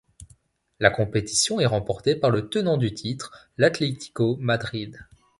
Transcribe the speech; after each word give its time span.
La 0.79 0.89
compétition 0.89 1.59
est 1.59 1.67
remportée 1.67 2.15
par 2.15 2.31
le 2.31 2.49
tenant 2.49 2.77
du 2.77 2.91
titre, 2.91 3.51
l'Atlético 3.59 4.35
Madrid. 4.39 4.97